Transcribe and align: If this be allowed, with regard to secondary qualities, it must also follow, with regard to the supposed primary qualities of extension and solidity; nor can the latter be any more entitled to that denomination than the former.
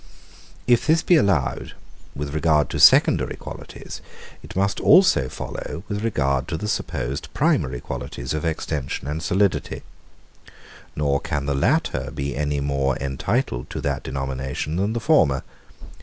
If 0.65 0.87
this 0.87 1.03
be 1.03 1.15
allowed, 1.15 1.73
with 2.15 2.33
regard 2.33 2.71
to 2.71 2.79
secondary 2.79 3.35
qualities, 3.35 4.01
it 4.41 4.55
must 4.55 4.79
also 4.79 5.29
follow, 5.29 5.83
with 5.87 6.03
regard 6.03 6.47
to 6.47 6.57
the 6.57 6.67
supposed 6.67 7.31
primary 7.35 7.79
qualities 7.79 8.33
of 8.33 8.43
extension 8.43 9.07
and 9.07 9.21
solidity; 9.21 9.83
nor 10.95 11.19
can 11.19 11.45
the 11.45 11.53
latter 11.53 12.09
be 12.09 12.35
any 12.35 12.59
more 12.61 12.97
entitled 12.97 13.69
to 13.69 13.81
that 13.81 14.01
denomination 14.01 14.75
than 14.77 14.93
the 14.93 14.99
former. 14.99 15.43